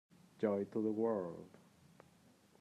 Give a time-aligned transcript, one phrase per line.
[0.39, 1.59] Joy to the world.